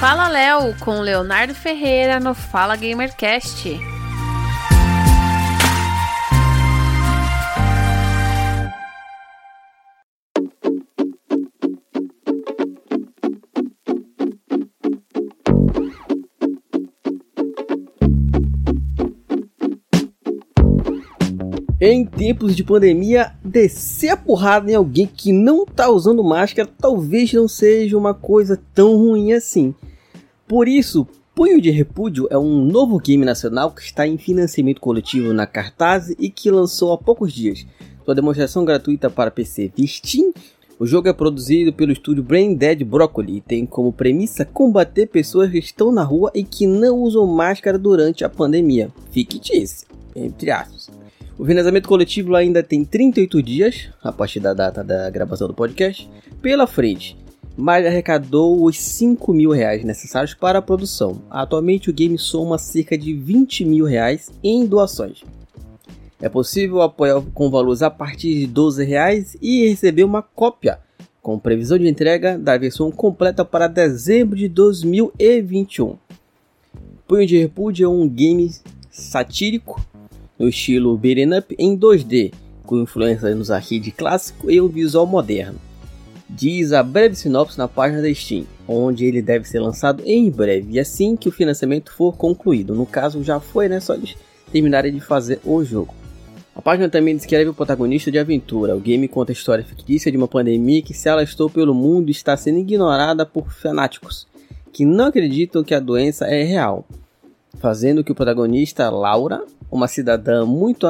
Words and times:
Fala 0.00 0.28
Léo 0.28 0.74
com 0.80 1.02
Leonardo 1.02 1.54
Ferreira 1.54 2.18
no 2.18 2.32
Fala 2.32 2.74
Gamercast. 2.74 3.78
Em 21.78 22.06
tempos 22.06 22.56
de 22.56 22.64
pandemia, 22.64 23.34
descer 23.44 24.08
a 24.08 24.16
porrada 24.16 24.70
em 24.70 24.74
alguém 24.74 25.06
que 25.06 25.30
não 25.30 25.66
tá 25.66 25.90
usando 25.90 26.24
máscara 26.24 26.66
talvez 26.78 27.30
não 27.34 27.46
seja 27.46 27.98
uma 27.98 28.14
coisa 28.14 28.58
tão 28.74 28.96
ruim 28.96 29.34
assim. 29.34 29.74
Por 30.50 30.66
isso, 30.66 31.06
Punho 31.32 31.60
de 31.60 31.70
Repúdio 31.70 32.26
é 32.28 32.36
um 32.36 32.64
novo 32.64 32.98
game 32.98 33.24
nacional 33.24 33.70
que 33.70 33.82
está 33.82 34.04
em 34.04 34.18
financiamento 34.18 34.80
coletivo 34.80 35.32
na 35.32 35.46
Cartaz 35.46 36.12
e 36.18 36.28
que 36.28 36.50
lançou 36.50 36.92
há 36.92 36.98
poucos 36.98 37.32
dias. 37.32 37.64
Sua 38.04 38.16
demonstração 38.16 38.64
gratuita 38.64 39.08
para 39.08 39.30
PC 39.30 39.70
via 39.76 39.86
Steam. 39.86 40.32
O 40.76 40.84
jogo 40.84 41.06
é 41.06 41.12
produzido 41.12 41.72
pelo 41.72 41.92
estúdio 41.92 42.24
Brain 42.24 42.56
Dead 42.56 42.82
Broccoli 42.82 43.36
e 43.36 43.40
tem 43.40 43.64
como 43.64 43.92
premissa 43.92 44.44
combater 44.44 45.06
pessoas 45.06 45.52
que 45.52 45.58
estão 45.58 45.92
na 45.92 46.02
rua 46.02 46.32
e 46.34 46.42
que 46.42 46.66
não 46.66 46.98
usam 46.98 47.24
máscara 47.28 47.78
durante 47.78 48.24
a 48.24 48.28
pandemia. 48.28 48.90
Fictícia, 49.12 49.86
entre 50.16 50.50
aspas. 50.50 50.90
O 51.38 51.44
financiamento 51.46 51.88
coletivo 51.88 52.34
ainda 52.34 52.60
tem 52.60 52.84
38 52.84 53.40
dias, 53.40 53.88
a 54.02 54.10
partir 54.10 54.40
da 54.40 54.52
data 54.52 54.82
da 54.82 55.08
gravação 55.10 55.46
do 55.46 55.54
podcast, 55.54 56.10
pela 56.42 56.66
frente, 56.66 57.16
mas 57.56 57.86
arrecadou 57.86 58.64
os 58.64 58.78
5 58.78 59.32
mil 59.32 59.50
reais 59.50 59.84
necessários 59.84 60.34
para 60.34 60.58
a 60.58 60.62
produção. 60.62 61.22
Atualmente 61.30 61.90
o 61.90 61.92
game 61.92 62.18
soma 62.18 62.58
cerca 62.58 62.96
de 62.96 63.12
20 63.12 63.64
mil 63.64 63.84
reais 63.84 64.30
em 64.42 64.66
doações. 64.66 65.22
É 66.20 66.28
possível 66.28 66.82
apoiar 66.82 67.22
com 67.32 67.50
valores 67.50 67.82
a 67.82 67.90
partir 67.90 68.34
de 68.40 68.46
12 68.46 68.84
reais 68.84 69.36
e 69.40 69.68
receber 69.68 70.04
uma 70.04 70.22
cópia 70.22 70.78
com 71.22 71.38
previsão 71.38 71.78
de 71.78 71.88
entrega 71.88 72.38
da 72.38 72.56
versão 72.56 72.90
completa 72.90 73.44
para 73.44 73.66
dezembro 73.66 74.36
de 74.36 74.48
2021. 74.48 75.96
Punho 77.06 77.26
de 77.26 77.38
Repúdio 77.38 77.86
é 77.86 77.88
um 77.88 78.08
game 78.08 78.50
satírico 78.90 79.84
no 80.38 80.48
estilo 80.48 80.96
beat'em 80.96 81.36
up 81.38 81.54
em 81.58 81.76
2D, 81.76 82.32
com 82.64 82.80
influência 82.80 83.34
nos 83.34 83.50
arcade 83.50 83.90
clássico 83.90 84.50
e 84.50 84.60
um 84.60 84.68
visual 84.68 85.06
moderno. 85.06 85.69
Diz 86.32 86.72
a 86.72 86.82
breve 86.82 87.16
sinopse 87.16 87.58
na 87.58 87.66
página 87.66 88.00
da 88.00 88.14
Steam, 88.14 88.46
onde 88.66 89.04
ele 89.04 89.20
deve 89.20 89.48
ser 89.48 89.58
lançado 89.58 90.02
em 90.06 90.30
breve, 90.30 90.74
e 90.74 90.80
assim 90.80 91.16
que 91.16 91.28
o 91.28 91.32
financiamento 91.32 91.92
for 91.92 92.16
concluído. 92.16 92.74
No 92.74 92.86
caso, 92.86 93.22
já 93.22 93.40
foi, 93.40 93.68
né? 93.68 93.80
Só 93.80 93.94
eles 93.94 94.14
terminarem 94.52 94.92
de 94.92 95.00
fazer 95.00 95.40
o 95.44 95.64
jogo. 95.64 95.94
A 96.54 96.62
página 96.62 96.88
também 96.88 97.16
descreve 97.16 97.50
o 97.50 97.54
protagonista 97.54 98.10
de 98.10 98.18
aventura. 98.18 98.76
O 98.76 98.80
game 98.80 99.08
conta 99.08 99.32
a 99.32 99.34
história 99.34 99.64
fictícia 99.64 100.10
de 100.10 100.16
uma 100.16 100.28
pandemia 100.28 100.82
que 100.82 100.94
se 100.94 101.08
alastou 101.08 101.50
pelo 101.50 101.74
mundo 101.74 102.08
e 102.08 102.12
está 102.12 102.36
sendo 102.36 102.58
ignorada 102.58 103.24
por 103.26 103.52
fanáticos 103.52 104.26
que 104.72 104.84
não 104.84 105.06
acreditam 105.06 105.64
que 105.64 105.74
a 105.74 105.80
doença 105.80 106.26
é 106.26 106.42
real, 106.42 106.86
fazendo 107.58 108.04
que 108.04 108.12
o 108.12 108.14
protagonista, 108.14 108.88
Laura, 108.88 109.44
uma 109.70 109.88
cidadã 109.88 110.46
muito 110.46 110.86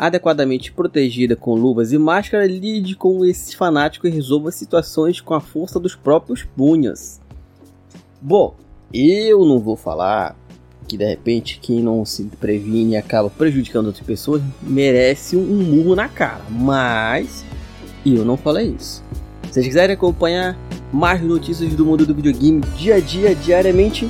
adequadamente 0.00 0.72
protegida 0.72 1.36
com 1.36 1.54
luvas 1.54 1.92
e 1.92 1.98
máscara, 1.98 2.46
lide 2.46 2.96
com 2.96 3.22
esse 3.22 3.54
fanático 3.54 4.06
e 4.06 4.10
resolva 4.10 4.50
situações 4.50 5.20
com 5.20 5.34
a 5.34 5.40
força 5.40 5.78
dos 5.78 5.94
próprios 5.94 6.42
punhos. 6.42 7.20
Bom, 8.18 8.56
eu 8.94 9.44
não 9.44 9.58
vou 9.58 9.76
falar 9.76 10.34
que 10.88 10.96
de 10.96 11.04
repente 11.04 11.58
quem 11.60 11.82
não 11.82 12.02
se 12.06 12.24
previne 12.40 12.92
e 12.92 12.96
acaba 12.96 13.28
prejudicando 13.28 13.88
outras 13.88 14.06
pessoas 14.06 14.40
merece 14.62 15.36
um 15.36 15.62
murro 15.62 15.94
na 15.94 16.08
cara, 16.08 16.42
mas 16.48 17.44
eu 18.06 18.24
não 18.24 18.38
falei 18.38 18.74
isso. 18.78 19.04
Se 19.48 19.52
vocês 19.52 19.66
quiserem 19.66 19.94
acompanhar 19.94 20.58
mais 20.90 21.22
notícias 21.22 21.74
do 21.74 21.84
mundo 21.84 22.06
do 22.06 22.14
videogame 22.14 22.62
dia 22.74 22.94
a 22.94 23.00
dia, 23.00 23.34
diariamente, 23.34 24.08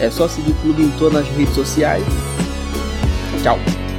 é 0.00 0.10
só 0.10 0.26
seguir 0.26 0.50
o 0.50 0.54
clube 0.56 0.82
em 0.82 0.90
todas 0.98 1.20
as 1.20 1.28
redes 1.36 1.54
sociais 1.54 2.04
Tchau. 3.42 3.89